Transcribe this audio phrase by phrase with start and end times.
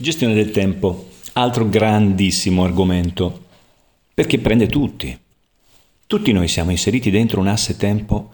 [0.00, 3.46] Gestione del tempo, altro grandissimo argomento,
[4.14, 5.18] perché prende tutti.
[6.06, 8.30] Tutti noi siamo inseriti dentro un asse tempo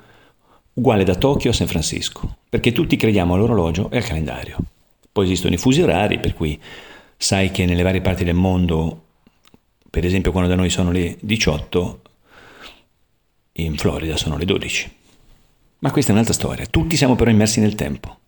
[0.74, 4.58] uguale da Tokyo a San Francisco, perché tutti crediamo all'orologio e al calendario.
[5.10, 6.60] Poi esistono i fusi orari, per cui
[7.16, 9.04] sai che nelle varie parti del mondo,
[9.88, 12.02] per esempio quando da noi sono le 18,
[13.52, 14.92] in Florida sono le 12.
[15.78, 18.18] Ma questa è un'altra storia, tutti siamo però immersi nel tempo.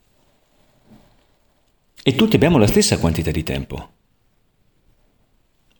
[2.09, 3.89] E tutti abbiamo la stessa quantità di tempo.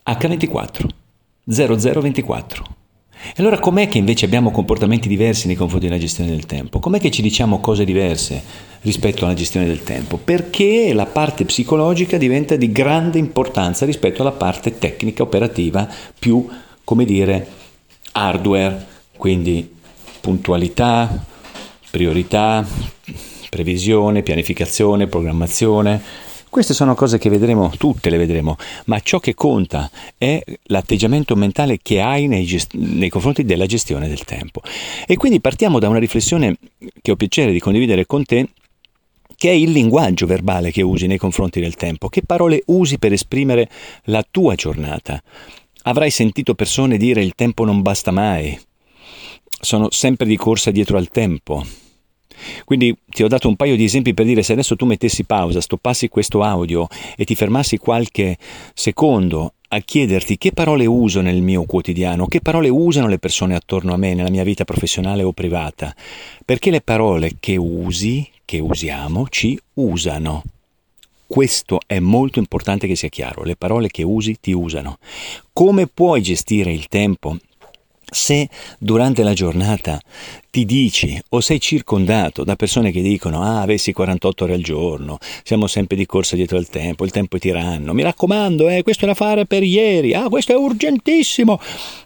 [0.05, 0.89] H24,
[1.45, 2.65] 0024.
[3.29, 6.81] E allora com'è che invece abbiamo comportamenti diversi nei confronti della gestione del tempo?
[6.81, 8.43] Com'è che ci diciamo cose diverse
[8.81, 10.17] rispetto alla gestione del tempo?
[10.17, 16.45] Perché la parte psicologica diventa di grande importanza rispetto alla parte tecnica, operativa, più,
[16.83, 17.47] come dire,
[18.11, 18.85] hardware,
[19.17, 19.77] quindi
[20.21, 21.25] puntualità,
[21.89, 22.67] priorità,
[23.57, 26.03] previsione, pianificazione, programmazione.
[26.51, 28.57] Queste sono cose che vedremo, tutte le vedremo,
[28.87, 34.09] ma ciò che conta è l'atteggiamento mentale che hai nei, gest- nei confronti della gestione
[34.09, 34.61] del tempo.
[35.07, 36.57] E quindi partiamo da una riflessione
[37.01, 38.49] che ho piacere di condividere con te
[39.39, 43.13] che è il linguaggio verbale che usi nei confronti del tempo, che parole usi per
[43.13, 43.69] esprimere
[44.05, 45.23] la tua giornata.
[45.83, 48.59] Avrai sentito persone dire il tempo non basta mai,
[49.61, 51.65] sono sempre di corsa dietro al tempo,
[52.65, 55.61] quindi ti ho dato un paio di esempi per dire se adesso tu mettessi pausa,
[55.61, 58.37] stoppassi questo audio e ti fermassi qualche
[58.75, 63.93] secondo a chiederti che parole uso nel mio quotidiano, che parole usano le persone attorno
[63.93, 65.95] a me nella mia vita professionale o privata,
[66.45, 70.45] perché le parole che usi, che usiamo, ci usano.
[71.27, 74.99] Questo è molto importante che sia chiaro, le parole che usi ti usano.
[75.53, 77.37] Come puoi gestire il tempo
[78.09, 80.01] se durante la giornata
[80.51, 85.19] ti dici o sei circondato da persone che dicono ah avessi 48 ore al giorno,
[85.43, 89.05] siamo sempre di corsa dietro al tempo, il tempo è tiranno, mi raccomando, eh, questo
[89.05, 91.61] è da fare per ieri, ah questo è urgentissimo,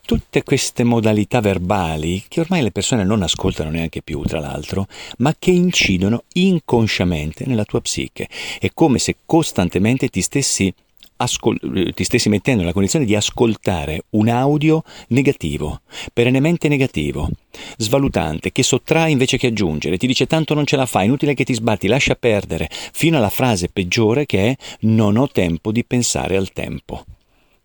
[0.05, 4.89] tutte queste modalità verbali che ormai le persone non ascoltano neanche più tra l'altro,
[5.19, 10.73] ma che incidono inconsciamente nella tua psiche, è come se costantemente ti stessi
[11.21, 15.83] ascol- ti stessi mettendo nella condizione di ascoltare un audio negativo,
[16.13, 17.29] perennemente negativo,
[17.77, 21.45] svalutante, che sottrae invece che aggiungere, ti dice tanto non ce la fai, inutile che
[21.45, 26.37] ti sbatti, lascia perdere, fino alla frase peggiore che è non ho tempo di pensare
[26.37, 27.05] al tempo.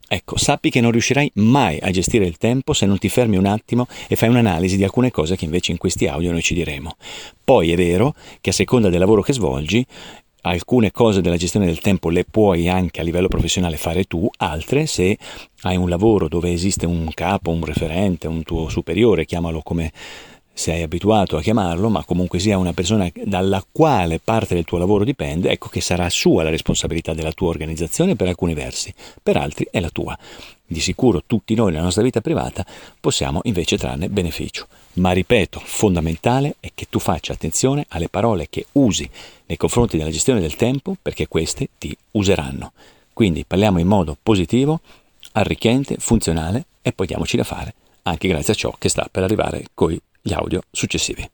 [0.07, 3.47] Ecco, sappi che non riuscirai mai a gestire il tempo se non ti fermi un
[3.47, 6.95] attimo e fai un'analisi di alcune cose che invece in questi audio noi ci diremo.
[7.43, 9.83] Poi è vero che a seconda del lavoro che svolgi,
[10.49, 14.85] alcune cose della gestione del tempo le puoi anche a livello professionale fare tu, altre
[14.85, 15.17] se
[15.61, 19.91] hai un lavoro dove esiste un capo, un referente, un tuo superiore, chiamalo come
[20.53, 25.03] sei abituato a chiamarlo, ma comunque sia una persona dalla quale parte del tuo lavoro
[25.03, 29.67] dipende, ecco che sarà sua la responsabilità della tua organizzazione per alcuni versi, per altri
[29.69, 30.17] è la tua.
[30.67, 32.65] Di sicuro tutti noi nella nostra vita privata
[32.99, 34.67] possiamo invece trarne beneficio.
[34.93, 39.09] Ma ripeto, fondamentale è che tu faccia attenzione alle parole che usi
[39.45, 42.73] nei confronti della gestione del tempo perché queste ti useranno.
[43.13, 44.79] Quindi parliamo in modo positivo,
[45.33, 47.73] arricchente, funzionale e poi diamoci da fare
[48.07, 51.27] anche grazie a ciò che sta per arrivare con gli audio successivi.